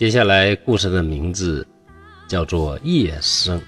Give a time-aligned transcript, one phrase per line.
[0.00, 1.66] 接下来故事的名字
[2.26, 3.60] 叫做叶生。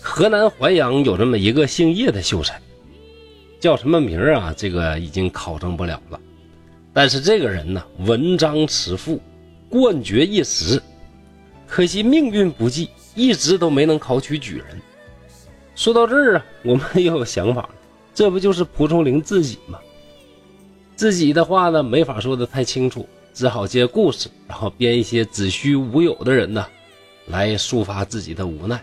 [0.00, 2.60] 河南淮阳有这么一个姓叶的秀才，
[3.60, 4.52] 叫什么名啊？
[4.56, 6.18] 这个已经考证不了了。
[6.92, 9.20] 但是这个人呢，文章辞赋，
[9.70, 10.82] 冠绝一时。
[11.68, 14.82] 可惜命运不济，一直都没能考取举人。
[15.76, 17.70] 说到这儿啊，我们又有想法了，
[18.12, 19.78] 这不就是蒲松龄自己吗？
[20.96, 26.66] 自己的话呢，没法说的太清楚，只好借故事，然后编一些子虚乌有的人呢，
[27.26, 28.82] 来抒发自己的无奈。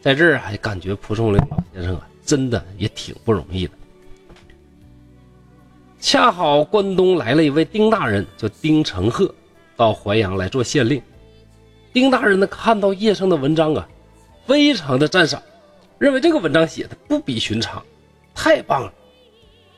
[0.00, 3.74] 在这儿还感觉蒲松龄老先生啊，真的也挺不容易的。
[6.00, 9.34] 恰好关东来了一位丁大人，叫丁承鹤，
[9.76, 11.02] 到淮阳来做县令。
[11.92, 13.86] 丁大人呢，看到叶生的文章啊，
[14.46, 15.42] 非常的赞赏，
[15.98, 17.84] 认为这个文章写的不比寻常，
[18.34, 18.90] 太棒了，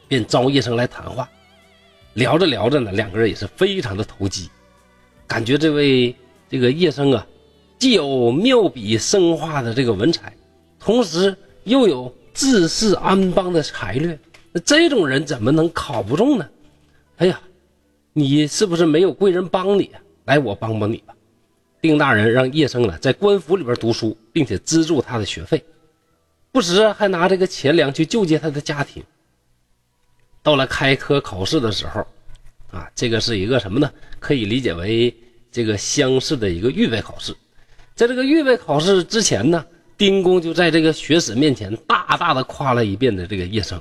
[0.07, 1.29] 便招叶生来谈话。
[2.19, 4.51] 聊着聊着呢，两个人也是非常的投机，
[5.25, 6.13] 感觉这位
[6.51, 7.25] 这个叶生啊，
[7.79, 10.37] 既有妙笔生画的这个文采，
[10.81, 14.19] 同时又有治世安邦的才略，
[14.51, 16.49] 那这种人怎么能考不中呢？
[17.19, 17.41] 哎呀，
[18.13, 19.89] 你是不是没有贵人帮你？
[20.25, 21.15] 来，我帮帮你吧。
[21.81, 25.63] 丁大人让叶生呢在官府里边读书，并且资助他的学费，
[26.51, 29.05] 不时还拿这个钱粮去救济他的家庭。
[30.43, 32.07] 到了开科考试的时候，
[32.71, 33.91] 啊，这个是一个什么呢？
[34.19, 35.15] 可以理解为
[35.51, 37.35] 这个乡试的一个预备考试。
[37.95, 39.65] 在这个预备考试之前呢，
[39.97, 43.81] 丁公就在这个学史面前大大的夸了一遍的这个叶生。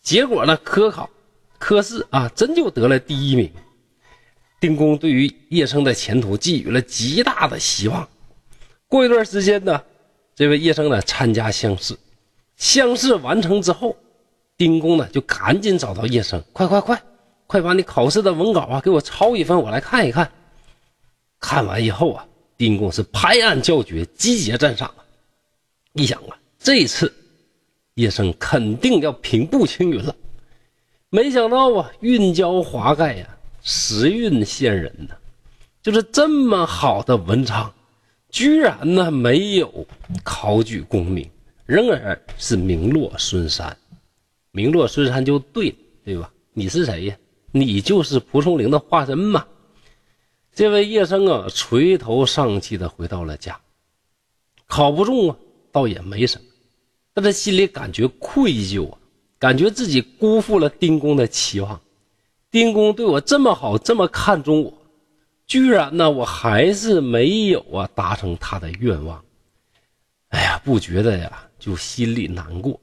[0.00, 1.10] 结果呢，科考、
[1.58, 3.50] 科试啊，真就得了第一名。
[4.60, 8.08] 丁公对于叶生的前途寄予了极大的希望。
[8.86, 9.82] 过一段时间呢，
[10.34, 11.96] 这位叶生呢参加乡试，
[12.56, 13.96] 乡试完成之后。
[14.58, 17.00] 丁公呢，就赶紧找到叶生，快快快，
[17.46, 20.28] 快把你考试的文稿啊，给我抄一份，我来看一看。
[21.38, 22.26] 看完以后啊，
[22.56, 25.04] 丁公是拍案叫绝，击节赞赏啊。
[25.92, 27.14] 一想啊，这次
[27.94, 30.14] 叶生肯定要平步青云了。
[31.10, 33.28] 没想到啊，运交华盖呀，
[33.62, 35.14] 时运陷人呐，
[35.80, 37.72] 就是这么好的文昌，
[38.28, 39.86] 居然呢没有
[40.24, 41.30] 考举功名，
[41.64, 43.76] 仍然是名落孙山。
[44.50, 46.32] 名落孙山就对，对吧？
[46.52, 47.16] 你是谁呀？
[47.52, 49.46] 你就是蒲松龄的化身嘛。
[50.54, 53.58] 这位叶生啊，垂头丧气的回到了家。
[54.66, 55.36] 考不中啊，
[55.70, 56.44] 倒也没什么，
[57.14, 58.98] 但他心里感觉愧疚啊，
[59.38, 61.80] 感觉自己辜负了丁公的期望。
[62.50, 64.72] 丁公对我这么好，这么看重我，
[65.46, 69.24] 居然呢，我还是没有啊达成他的愿望。
[70.28, 72.78] 哎呀，不觉得呀，就心里难过。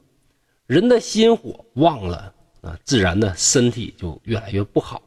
[0.66, 5.00] 人的心火旺了啊，自然呢身体就越来越不好。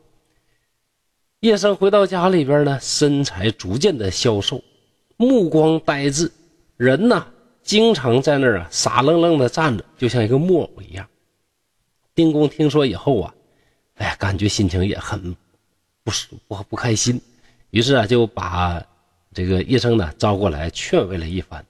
[1.41, 4.61] 叶生回到家里边呢，身材逐渐的消瘦，
[5.17, 6.31] 目光呆滞，
[6.77, 7.27] 人呢
[7.61, 11.07] 经常在那儿啊傻愣愣的站着，就像一个木偶一样。
[12.15, 13.33] 丁公听说以后啊，
[13.95, 15.35] 哎呀，感觉心情也很
[16.03, 17.21] 不舒不不开心，
[17.71, 18.81] 于是啊就把
[19.33, 21.65] 这个叶生呢招过来劝慰了一番。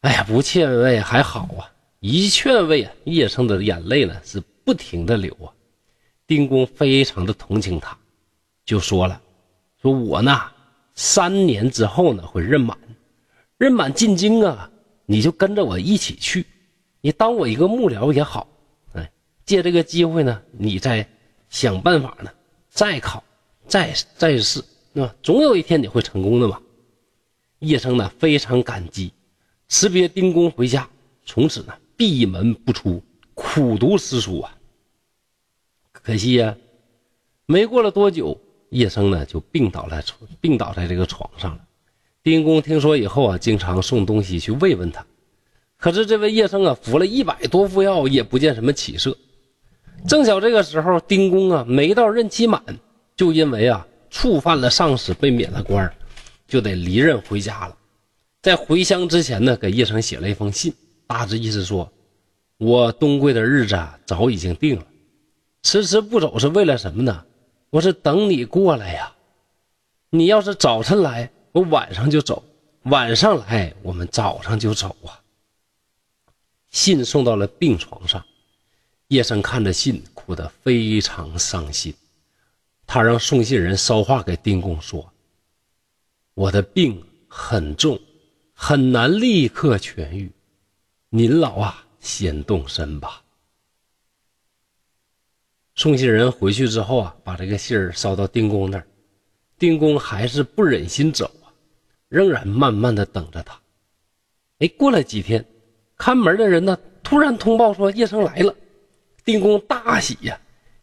[0.00, 1.72] 哎呀，不劝慰还好啊。
[2.06, 5.48] 一劝慰啊，叶生的眼泪呢是不停的流啊。
[6.26, 7.96] 丁公非常的同情他，
[8.66, 9.18] 就说了
[9.80, 10.38] ：“说我呢，
[10.94, 12.76] 三年之后呢会任满，
[13.56, 14.70] 任满进京啊，
[15.06, 16.44] 你就跟着我一起去，
[17.00, 18.46] 你当我一个幕僚也好。
[18.92, 19.10] 哎，
[19.46, 21.08] 借这个机会呢，你再
[21.48, 22.30] 想办法呢，
[22.68, 23.24] 再考，
[23.66, 25.06] 再再试，那？
[25.22, 26.60] 总有一天你会成功的嘛。”
[27.60, 29.10] 叶生呢非常感激，
[29.68, 30.86] 辞别丁公回家，
[31.24, 31.74] 从此呢。
[31.96, 33.02] 闭门不出，
[33.34, 34.56] 苦读诗书啊。
[35.92, 36.56] 可惜呀，
[37.46, 38.38] 没过了多久，
[38.70, 40.02] 叶生呢就病倒了，
[40.40, 41.64] 病倒在这个床上了。
[42.22, 45.04] 丁公听说以后啊，经常送东西去慰问他。
[45.76, 49.16] 可是这位叶生啊，服了一百多副药，也不见什么起色。
[50.08, 52.62] 正巧这个时候，丁公啊没到任期满，
[53.16, 55.94] 就因为啊触犯了上司，被免了官，
[56.48, 57.76] 就得离任回家了。
[58.42, 60.72] 在回乡之前呢，给叶生写了一封信。
[61.06, 61.92] 大致意思说，
[62.58, 64.86] 我东归的日子啊，早已经定了，
[65.62, 67.24] 迟迟不走是为了什么呢？
[67.70, 69.12] 我是等你过来呀。
[70.10, 72.42] 你要是早晨来，我晚上就走；
[72.84, 75.20] 晚上来，我们早上就走啊。
[76.70, 78.24] 信送到了病床上，
[79.08, 81.94] 叶生看着信，哭得非常伤心。
[82.86, 85.12] 他让送信人捎话给丁公说
[86.34, 87.98] ：“我的病很重，
[88.52, 90.30] 很难立刻痊愈。”
[91.16, 93.22] 您老啊，先动身吧。
[95.76, 98.84] 送信人回去之后啊，把这个信儿捎到丁公那儿。
[99.56, 101.54] 丁公还是不忍心走啊，
[102.08, 103.56] 仍然慢慢的等着他。
[104.58, 105.46] 哎，过了几天，
[105.96, 108.52] 看门的人呢突然通报说叶生来了，
[109.24, 110.36] 丁公大喜呀，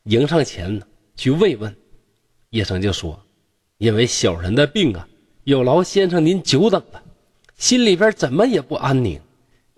[0.04, 0.82] 迎上前
[1.18, 1.76] 去慰问。
[2.52, 3.22] 叶生就说
[3.80, 5.06] ：“因为小人的病啊，
[5.44, 7.04] 有劳先生您久等了，
[7.58, 9.20] 心里边怎么也不安宁。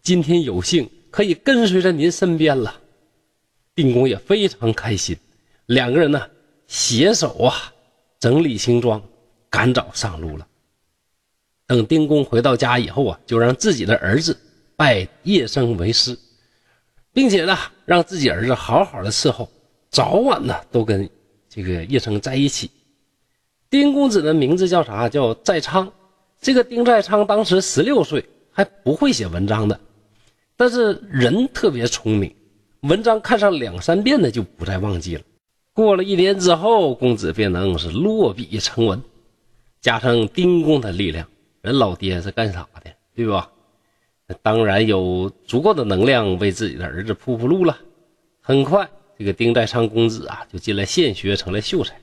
[0.03, 2.81] 今天有幸可以跟随着您身边了。”
[3.73, 5.17] 丁公也非常开心，
[5.65, 6.21] 两个人呢
[6.67, 7.73] 携手啊
[8.19, 9.01] 整理行装，
[9.49, 10.47] 赶早上路了。
[11.65, 14.37] 等丁公回到家以后啊，就让自己的儿子
[14.75, 16.15] 拜叶生为师，
[17.13, 19.49] 并且呢让自己儿子好好的伺候，
[19.89, 21.09] 早晚呢都跟。
[21.49, 22.71] 这个叶生在一起，
[23.69, 25.07] 丁公子的名字叫啥？
[25.07, 25.91] 叫在昌。
[26.41, 29.79] 这个丁在昌当时十六岁，还不会写文章的，
[30.55, 32.33] 但是人特别聪明，
[32.81, 35.21] 文章看上两三遍的就不再忘记了。
[35.73, 39.01] 过了一年之后，公子便能是落笔成文。
[39.81, 41.27] 加上丁公的力量，
[41.61, 43.49] 人老爹是干啥的，对吧？
[44.41, 47.77] 当然有足够的能量为自己的儿子铺铺路了。
[48.41, 48.89] 很快。
[49.15, 51.95] 这个丁在昌公子啊，就进了县学，成了秀才。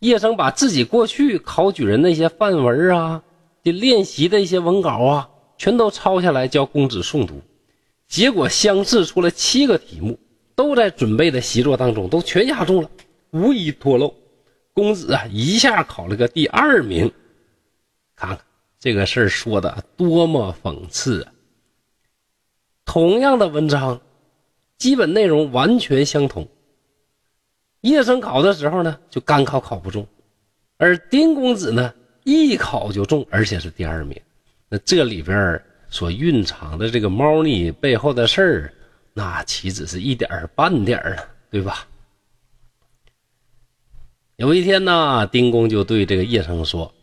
[0.00, 3.22] 叶生把自己过去考举人那些范文啊，
[3.64, 7.40] 这练习的一些文稿啊，全都抄下来教公子诵读。
[8.08, 10.18] 结果相试出了七个题目，
[10.54, 12.90] 都在准备的习作当中，都全押中了，
[13.30, 14.14] 无一脱漏。
[14.72, 17.12] 公子啊，一下考了个第二名。
[18.16, 18.40] 看看
[18.80, 21.32] 这个事儿说的多么讽刺啊！
[22.84, 24.00] 同样的文章。
[24.78, 26.46] 基本内容完全相同。
[27.80, 30.06] 叶生考的时候呢，就干考考不中，
[30.76, 34.16] 而丁公子呢，一考就中，而且是第二名。
[34.68, 35.60] 那这里边
[35.90, 38.74] 所蕴藏的这个猫腻背后的事儿，
[39.14, 41.86] 那岂止是一点儿半点儿对吧？
[44.36, 46.94] 有一天呢，丁公就对这个叶生说：“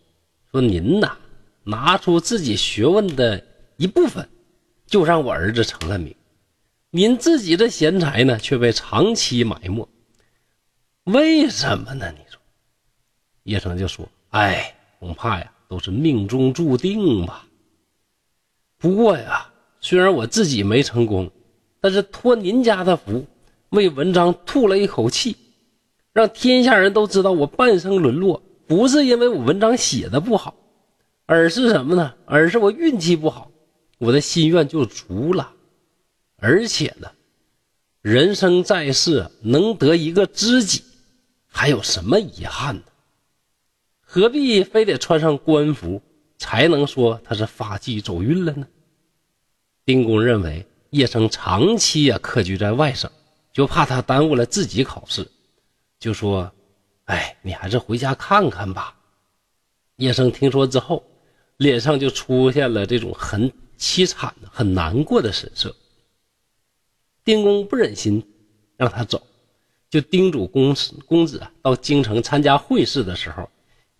[0.52, 1.18] 说您呐，
[1.64, 3.44] 拿出自己学问的
[3.76, 4.30] 一部分，
[4.86, 6.16] 就让我儿子成了名。”
[6.92, 9.86] 您自己的贤才呢，却被长期埋没，
[11.04, 12.10] 为什么呢？
[12.14, 12.40] 你说，
[13.44, 17.46] 叶生就说：“哎，恐怕呀，都是命中注定吧。
[18.77, 21.31] 不过呀，虽然我自己没成功，
[21.80, 23.25] 但是托您家的福，
[23.69, 25.36] 为文章吐了一口气，
[26.13, 30.56] 让天下人都知道我半生沦落，不是因为我文章写的不好，
[31.25, 32.13] 而是什么呢？
[32.25, 33.51] 而是我运气不好，
[33.98, 35.54] 我的心愿就足了。”
[36.38, 37.10] 而且呢，
[38.01, 40.83] 人生在世能得一个知己，
[41.48, 42.83] 还有什么遗憾呢？
[44.01, 46.01] 何必非得穿上官服
[46.38, 48.68] 才能说他是发迹走运了呢？
[49.86, 53.10] 丁公认为叶生长期啊客居在外省，
[53.54, 55.30] 就怕他耽误了自己考试，
[56.00, 56.52] 就说
[57.06, 58.96] ：“哎，你还是回家看看吧。”
[59.98, 61.04] 叶生听说之后，
[61.58, 65.76] 脸上就出现了这种很凄惨、很难过的神色。
[67.24, 68.21] 丁公不忍心
[68.76, 69.26] 让他走，
[69.90, 73.50] 就叮嘱公子公子啊，到京城参加会试的时候，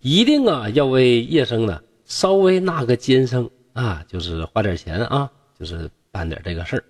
[0.00, 6.84] 一定啊要为叶生呢稍微纳个监生啊，就是花点钱啊，就是办点这个事儿。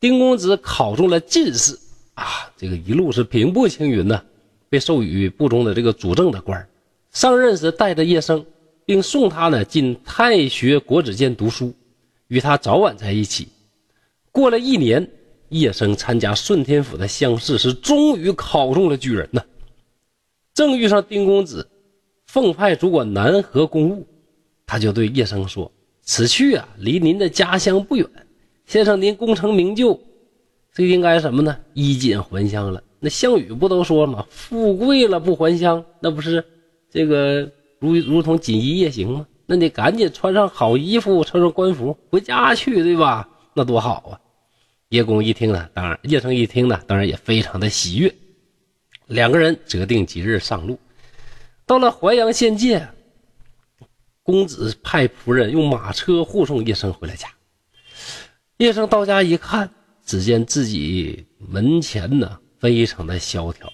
[0.00, 1.78] 丁公子考中了进士
[2.14, 4.20] 啊，这个一路是平步青云呐，
[4.68, 6.68] 被授予部中的这个主政的官
[7.12, 8.44] 上任时带着叶生，
[8.84, 11.72] 并送他呢进太学国子监读书，
[12.26, 13.46] 与他早晚在一起。
[14.32, 15.08] 过了一年。
[15.50, 19.42] 叶生参加顺天府的乡试，是终于考中了举人呐。
[20.54, 21.68] 正遇上丁公子
[22.28, 24.06] 奉派主管南河公务，
[24.70, 25.68] 他就对叶生说
[26.02, 28.06] ：“此去啊，离您的家乡不远。
[28.66, 30.00] 先生您功成名就，
[30.72, 31.58] 这应该什么呢？
[31.74, 32.80] 衣锦还乡了。
[33.00, 34.24] 那项羽不都说吗？
[34.30, 36.44] 富贵了不还乡，那不是
[36.88, 37.50] 这个
[37.80, 39.26] 如如同锦衣夜行吗？
[39.44, 43.28] 那你赶紧穿上好衣服，穿上官服回家去，对吧？
[43.54, 44.20] 那多好啊！”
[44.90, 48.14] 叶公一听呢，当然叶生一听呢，当然也非常的喜悦。
[49.08, 50.78] 两个人择定吉日上路，
[51.66, 52.86] 到了淮阳县界，
[54.30, 57.28] 公子派仆人用马车护送叶生回了家。
[58.58, 59.68] 叶生到家一看，
[60.06, 63.72] 只见自己门前呢非常的萧条，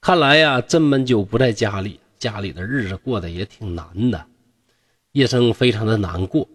[0.00, 4.26] 看来呀这么久不在家里，家里的日子过得也挺难的。
[5.12, 6.48] 叶生非常的难过，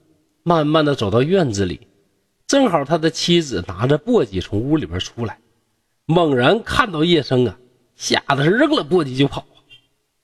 [0.44, 1.88] 慢慢的走到院子里。
[2.46, 5.40] 正好他的妻子拿着簸箕从屋里边出来，
[6.06, 7.58] 猛然看到叶生啊，
[7.96, 9.46] 吓得是扔了簸箕就跑。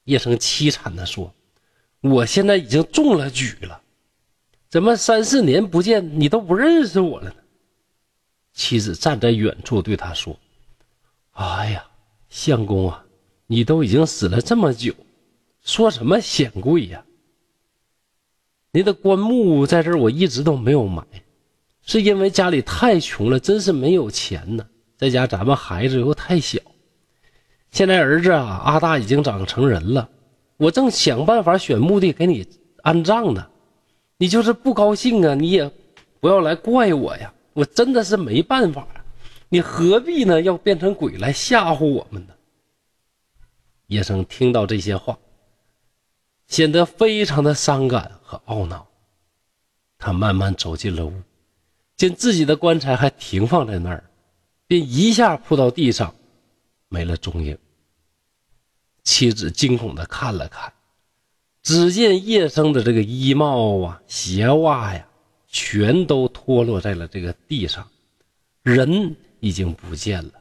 [0.04, 1.32] 叶生凄惨的说
[2.02, 3.80] ：“我现在已经中了举了，
[4.68, 7.36] 怎么三四年不见你都不认识我了呢？”
[8.52, 10.38] 妻子站在远处对他说
[11.32, 11.86] ：“哎呀，
[12.28, 13.04] 相公啊，
[13.46, 14.92] 你都已经死了这么久，
[15.62, 17.02] 说什么显贵呀？
[18.72, 21.06] 您的棺木在这儿，我一直都没有埋，
[21.82, 24.66] 是因为家里太穷了，真是没有钱呢。
[24.98, 26.58] 在家咱们孩子又太小，
[27.70, 30.08] 现在儿子啊，阿大已经长成人了，
[30.62, 32.46] 我正想办法选墓地给你
[32.84, 33.44] 安葬呢。
[34.16, 35.68] 你就是不高兴啊，你也
[36.20, 39.04] 不要来怪我呀，我真的是没办法啊。
[39.48, 40.40] 你何必呢？
[40.40, 42.34] 要变成鬼来吓唬我们呢？
[43.88, 45.18] 叶生听到这些话，
[46.46, 48.86] 显得非常的伤感和懊恼。
[49.98, 51.12] 他慢慢走进了屋，
[51.96, 54.04] 见自己的棺材还停放在那儿，
[54.68, 56.14] 便一下扑到地上，
[56.88, 57.58] 没了踪影。
[59.04, 60.72] 妻子惊恐的看了看，
[61.62, 65.06] 只见叶生的这个衣帽啊、鞋袜呀，
[65.48, 67.88] 全都脱落在了这个地上，
[68.62, 69.16] 人。
[69.44, 70.34] 已经不见了。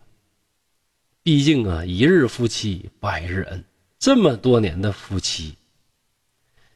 [1.24, 3.66] 毕竟啊，一日夫妻百日恩，
[3.98, 5.56] 这么多年的夫妻，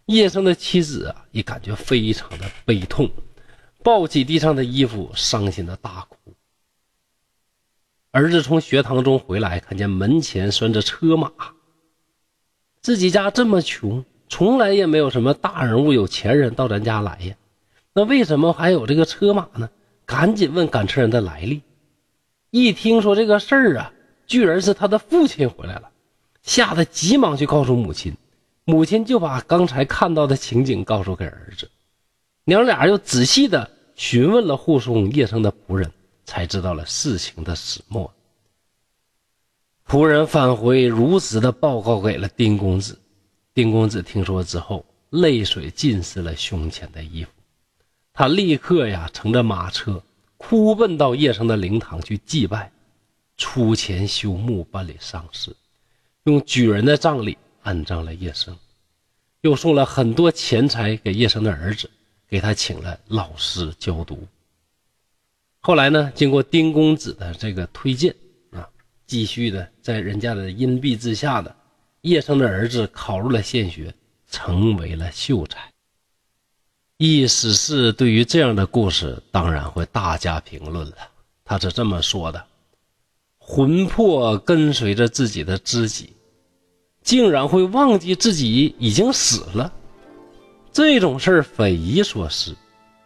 [0.08, 3.08] 叶生的妻子啊，也感觉非常的悲痛，
[3.84, 6.18] 抱起地上的衣服，伤心的大哭。
[8.10, 11.32] 儿子从学堂中回来，看见门前拴着车马，
[12.86, 17.36] 自己家这么穷，从来也没有什么大人物、有钱人到咱家来呀，
[17.96, 19.68] 那为什么还有这个车马呢？
[20.06, 21.64] 赶紧问赶车人的来历。
[22.52, 23.92] 一听说这个事儿啊，
[24.28, 25.90] 居然是他的父亲回来了，
[26.44, 28.16] 吓得急忙去告诉母亲，
[28.66, 31.68] 母亲就把刚才看到的情景告诉给儿子，
[32.44, 35.92] 娘俩又仔细的询问了护送叶生的仆人，
[36.24, 38.14] 才知道了事情的始末。
[39.88, 43.00] 仆人返回如实的报告给了丁公子，
[43.54, 47.30] 丁公子听说之后，泪水浸湿了胸前的衣服，
[48.12, 50.02] 他立刻呀乘着马车。
[50.38, 52.72] 哭奔到叶生的灵堂去祭拜，
[53.38, 55.56] 出钱修墓办理丧事，
[56.26, 58.56] 用举人的葬礼安葬了叶生，
[59.42, 61.90] 又送了很多钱财给叶生的儿子，
[62.28, 64.28] 给他请了老师教读。
[65.62, 68.14] 后来呢，经过丁公子的这个推荐，
[69.08, 71.56] 继续的在人家的荫庇之下的
[72.02, 73.94] 叶生的儿子考入了县学，
[74.30, 75.72] 成为了秀才。
[76.98, 80.96] 易史是对于这样的故事，当然会大加评论了。
[81.44, 82.46] 他是这么说的
[83.38, 86.14] ：“魂魄跟随着自己的知己，
[87.04, 89.72] 竟然会忘记自己已经死了，
[90.72, 92.56] 这种事儿匪夷所思。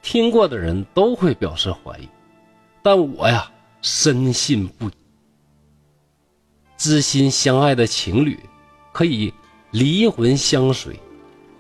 [0.02, 2.08] 听过的人都会表示怀疑，
[2.82, 3.52] 但我呀，
[3.82, 4.94] 深信不疑。
[6.80, 8.40] 知心相爱的情侣，
[8.92, 9.32] 可以
[9.70, 11.00] 离魂相随。”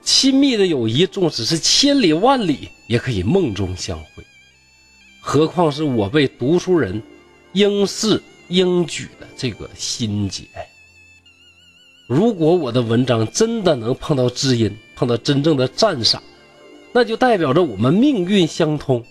[0.01, 4.23] 亲密的友谊，纵使是千里万里，也可以梦中相会。
[5.21, 7.03] 何况是我辈读书人
[7.53, 10.45] 应试应举的这个心结。
[12.07, 16.23] 如果我的文章真的能碰到知音，碰到真正的赞赏，
[16.91, 19.05] 那就代表着我们命运相通。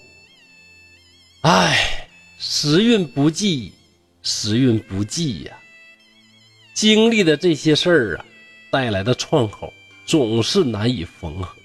[1.43, 3.73] 唉，时运不济，
[4.23, 5.53] 时运不济呀！
[6.81, 8.25] 经历的这些事儿啊，
[8.71, 9.73] 带来的创口。
[10.07, 11.57] 总是难以缝合，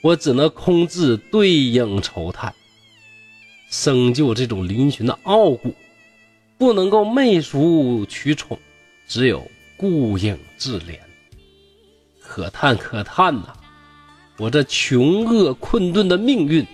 [0.00, 2.54] 我只能空自对影愁叹。
[3.68, 5.74] 生就这种嶙峋的傲骨，
[6.56, 8.58] 不能够媚俗取宠，
[9.06, 10.98] 只有顾影自怜。
[12.18, 13.52] 可叹可叹呐！
[14.38, 16.66] 我这穷厄困顿的命运，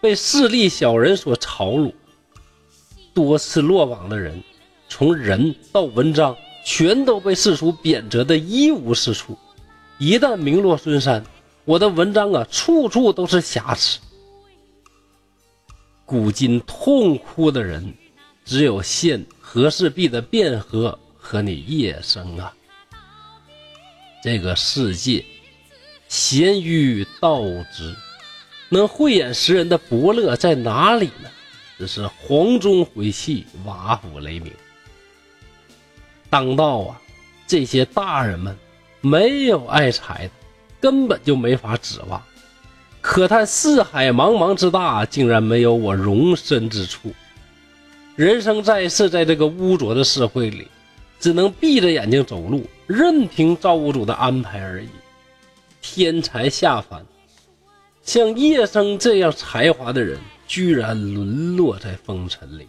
[0.00, 1.92] 被势利小人所嘲辱，
[3.12, 4.40] 多次落网的人，
[4.88, 9.36] 从人到文章，全都被世俗贬谪的一无是处。
[9.98, 11.24] 一旦名落孙山，
[11.64, 14.00] 我的文章啊，处处都是瑕疵。
[16.04, 17.94] 古今痛哭的人，
[18.44, 22.52] 只有现和氏璧的卞和和你叶生啊。
[24.22, 25.24] 这个世界，
[26.08, 27.42] 咸鱼道
[27.74, 27.94] 之，
[28.70, 31.30] 能慧眼识人的伯乐在哪里呢？
[31.78, 34.52] 只是黄钟回气，瓦釜雷鸣。
[36.34, 37.00] 当道啊，
[37.46, 38.58] 这些大人们。
[39.00, 40.30] 没有爱财的，
[40.80, 42.20] 根本就没法指望。
[43.00, 47.14] 可叹四海茫茫之大，竟然没有我容身之处。
[48.16, 50.66] 人生在世，在这个污浊的社会里，
[51.20, 54.88] 只能闭着眼睛走路，任凭造物主的安排而已。
[55.80, 57.06] 天才下凡，
[58.02, 62.66] 像叶生这样才华的人，居然沦落在风尘里。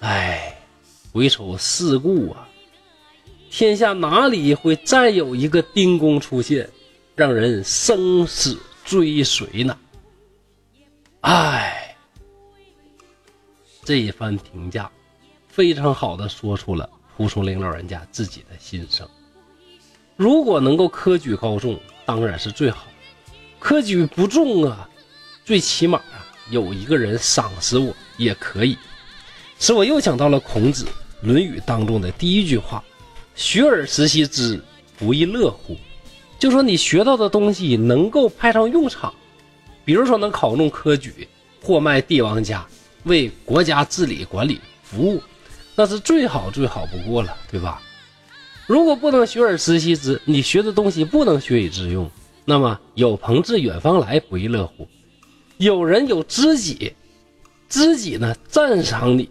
[0.00, 0.56] 唉，
[1.14, 2.48] 回首四顾啊！
[3.48, 6.68] 天下哪里会再有一个丁公出现，
[7.14, 9.78] 让人生死追随呢？
[11.20, 11.96] 唉，
[13.84, 14.90] 这一番评价，
[15.46, 19.08] 非常好的说出了蒲松龄老人家自己的心声。
[20.16, 22.88] 如果能够科举高中，当然是最好；
[23.60, 24.90] 科举不中啊，
[25.44, 28.76] 最起码啊，有一个人赏识我也可以。
[29.60, 30.84] 使我又想到了孔子
[31.24, 32.84] 《论语》当中的第一句话
[33.34, 34.62] ：“学而时习之，
[34.98, 35.76] 不亦乐乎？”
[36.38, 39.12] 就说你学到的东西能够派上用场，
[39.84, 41.26] 比如说能考中科举，
[41.62, 42.66] 或卖帝王家，
[43.04, 45.22] 为国家治理管理服务，
[45.74, 47.80] 那是最好最好不过了，对吧？
[48.66, 52.10] 如果不能学而时习之，你学的东西不能学以致用，
[52.44, 54.86] 那么有朋自远方来，不亦乐乎？
[55.56, 56.92] 有人有知己，
[57.70, 59.28] 知己呢赞赏你，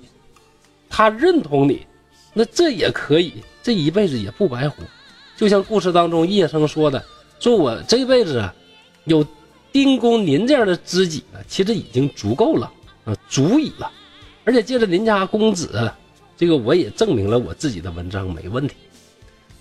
[0.96, 1.88] 他认同你，
[2.34, 3.34] 那这也可以，
[3.64, 4.84] 这一辈子也不白活。
[5.36, 7.04] 就像故事当中叶生说的
[7.42, 8.54] ：“说我这辈子啊，
[9.06, 9.26] 有
[9.72, 12.72] 丁公您这样的知己啊，其实已经足够了
[13.06, 13.92] 啊，足矣了。
[14.44, 15.92] 而且借着您家公子，
[16.38, 18.76] 这个我也证明了我自己的文章没问题。”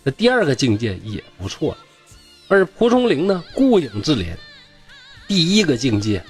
[0.05, 1.75] 那第二个境界也不错，
[2.49, 4.37] 而蒲松龄呢，顾影自怜，
[5.27, 6.23] 第一个境界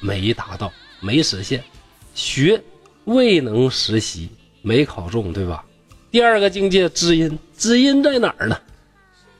[0.00, 1.62] 没达到，没实现，
[2.14, 2.58] 学
[3.04, 4.30] 未能实习，
[4.66, 5.64] 没考中，对吧？
[6.10, 8.60] 第二个境界知音，知音在哪儿呢？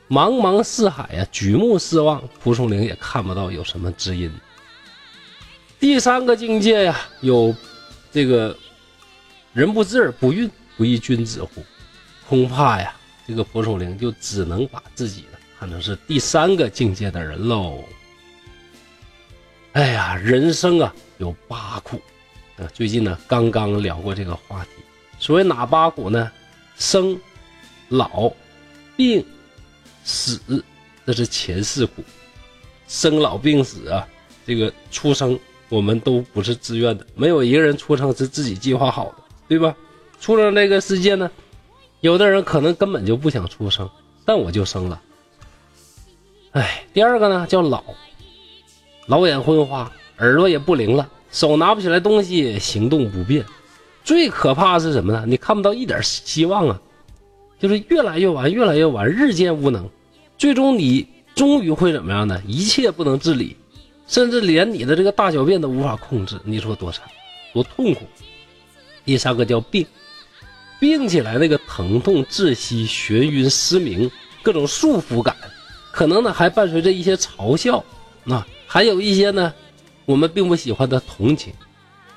[0.07, 4.31] 茫茫四海呀，举目四望，蒲松龄也看不到有什么知音。
[5.81, 7.53] 第三个境界呀，有
[8.09, 8.57] 这个
[9.51, 11.61] 人不知而不愠，不亦君子乎？
[12.29, 12.95] 恐怕呀。
[13.27, 17.83] 这个蒲松龄就只能把自己呢看成是第三个境界的人喽。
[19.73, 22.01] 哎呀，人生啊有八苦，
[22.55, 24.69] 啊，最近呢刚刚聊过这个话题。
[25.19, 26.31] 所谓哪八苦呢？
[26.77, 27.19] 生、
[27.89, 28.31] 老、
[28.95, 29.25] 病、
[30.03, 30.63] 死，
[31.05, 32.03] 这是前四苦。
[32.87, 34.07] 生老病死啊，
[34.45, 35.37] 这个出生
[35.69, 39.15] 我们都不是自愿的，没有一个人出生是自己计划好的，
[39.47, 39.75] 对吧？
[40.19, 41.29] 出生这个世界呢？
[42.01, 43.89] 有的人可能根本就不想出生，
[44.23, 45.01] 但我就生了。
[46.51, 47.83] 哎，第二个呢叫老，
[49.07, 53.43] 老眼昏花，耳朵也不灵了，手拿不起来东西，行动不便。
[54.07, 55.25] 最可怕是什么呢？
[55.27, 56.79] 你看不到一点希望啊，
[57.59, 59.89] 就是越来越晚，越来越晚，日渐无能，
[60.37, 62.41] 最终你终于会怎么样呢？
[62.47, 63.57] 一切不能自理，
[64.07, 66.39] 甚至连你的这个大小便都无法控制。
[66.45, 67.03] 你说多惨，
[67.51, 68.03] 多痛苦。
[69.03, 69.85] 第三个叫病。
[70.79, 74.09] 病起来那个疼痛、窒息、眩晕、失明，
[74.41, 75.35] 各种束缚感，
[75.91, 77.83] 可能呢还伴随着一些嘲笑，
[78.23, 79.53] 那还有一些呢
[80.05, 81.51] 我们并不喜欢的同情。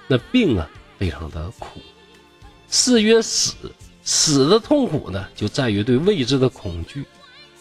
[0.07, 1.81] 那病啊非常的苦，
[2.69, 3.55] 四曰死，
[4.03, 7.07] 死的痛苦呢就在于对未知的恐惧。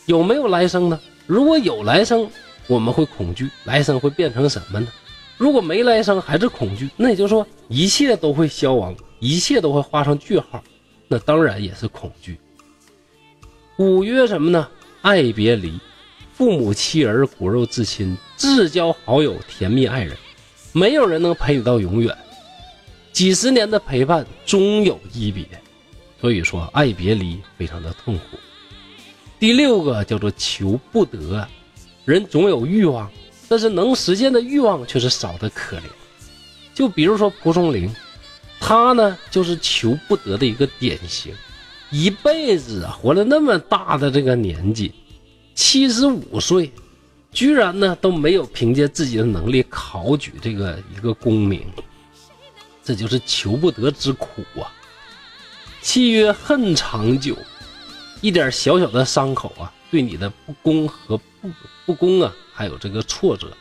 [0.07, 0.99] 有没有来生呢？
[1.25, 2.29] 如果有来生，
[2.67, 4.89] 我们会恐惧，来生会变成什么呢？
[5.37, 10.61] 如果没来生还是恐惧，那也就是说一切都会消亡，一切都会画上句号。
[11.07, 12.37] 那当然也是恐惧。
[13.77, 14.67] 五曰什么呢？
[15.01, 15.79] 爱别离，
[16.33, 20.17] 父母妻儿骨肉至亲，至交好友甜蜜爱人，
[20.73, 22.13] 没有人能陪你到永远。
[23.11, 25.45] 几十年的陪伴，终有一别。
[26.21, 28.37] 所以说，爱别离非常的痛苦。
[29.39, 31.47] 第六个叫做求不得，
[32.05, 33.09] 人总有欲望，
[33.47, 35.83] 但是能实现的欲望却是少得可怜。
[36.73, 37.89] 就比如说蒲松龄。
[38.61, 41.33] 他呢，就是求不得的一个典型，
[41.91, 44.91] 一辈子啊，活了那么大的这个年纪，
[45.55, 46.69] 七十五岁，
[47.31, 51.61] 居然呢都没有凭借自己的能力考取这个一个功名，
[52.89, 54.65] 这就是求不得之苦啊。
[55.79, 57.37] 契约恨长久，
[58.19, 61.51] 一点小小的伤口啊，对你的不公和不
[61.85, 63.55] 不公啊，还有这个挫折，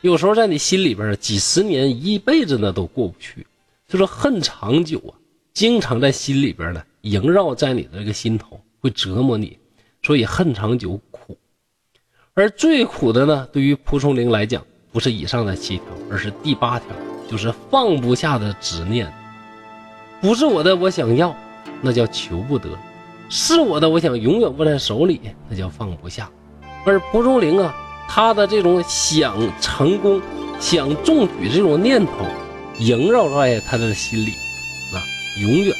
[0.00, 3.46] 有时候在你心里边几十年、一辈子呢都过不去。
[3.86, 5.12] 就说恨长久啊，
[5.52, 9.58] 经常在心里边呢萦绕在你的这个心头，会折磨你，
[10.02, 11.36] 所以恨长久苦。
[12.32, 16.88] 而最苦的呢，对于蒲松龄来讲，不是以上的七条，而是第八条，
[17.30, 19.10] 就是放不下的执念。
[20.20, 21.34] 不是我的，我想要，
[21.80, 22.68] 那叫求不得；
[23.28, 26.28] 是我的，我想永远握在手里，那叫放不下。
[26.84, 27.72] 而蒲松龄啊，
[28.08, 30.20] 他的这种想成功、
[30.58, 32.12] 想中举这种念头。
[32.80, 34.30] 萦绕在他的心里，
[34.92, 34.98] 啊，
[35.42, 35.76] 永远的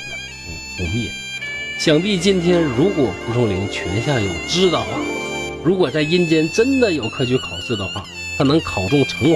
[0.76, 1.10] 不不灭。
[1.78, 4.86] 想必今天如果蒲松龄泉下有知的话，
[5.64, 8.04] 如果在阴间真的有科举考试的话，
[8.36, 9.34] 他能考中成，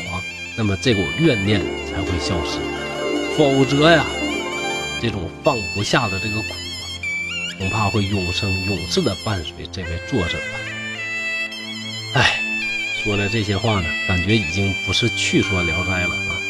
[0.56, 2.58] 那么这股怨念才会消失。
[3.36, 4.06] 否则呀，
[5.02, 6.84] 这种放不下的这个苦啊，
[7.58, 10.60] 恐怕会永生永世的伴随这位作者吧。
[12.14, 12.40] 哎，
[13.02, 16.40] 说了这些话呢，感觉已经不是去说《聊斋》了啊。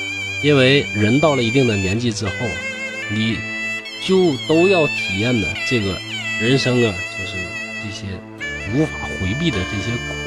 [0.42, 2.32] 因为人到了一定的年纪之后，
[3.08, 3.38] 你
[4.06, 5.98] 就都要体验的这个
[6.38, 7.32] 人生啊，就是
[7.82, 8.04] 这些
[8.74, 10.23] 无法回避的这些苦。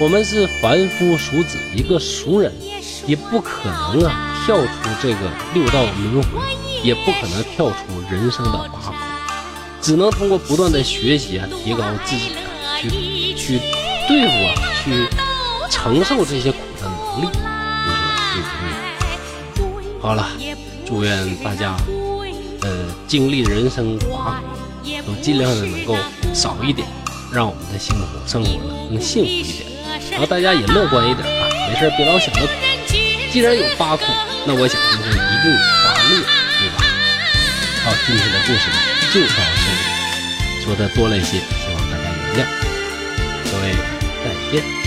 [0.00, 2.52] 我们是凡夫俗子，一个俗人，
[3.06, 4.68] 也不可能啊跳出
[5.00, 6.40] 这个六道轮回，
[6.82, 7.76] 也不可能跳出
[8.10, 8.92] 人生的八苦，
[9.80, 13.60] 只能通过不断的学习啊，提高自己啊，去去
[14.08, 15.06] 对付啊，去
[15.70, 17.28] 承受这些苦的能力。
[18.34, 18.50] 你说
[19.54, 20.00] 对不对？
[20.02, 20.28] 好了，
[20.84, 21.76] 祝愿大家，
[22.62, 22.68] 呃，
[23.06, 25.96] 经历人生八苦，都尽量的能够
[26.34, 26.88] 少一点，
[27.32, 29.63] 让我们的幸福生活呢更幸福一点。
[30.14, 32.52] 然后大家也乐观一点啊，没事别老想着苦。
[33.32, 34.04] 既然有八苦，
[34.46, 36.22] 那我想就是一定有八乐，
[36.60, 36.86] 对吧？
[37.84, 38.76] 好，今天的故事呢
[39.12, 42.46] 就到这里，说的多了一些，希望大家原谅。
[43.50, 43.74] 各位
[44.24, 44.83] 再见。